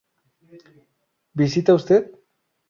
[1.39, 2.03] ¿Visita usted?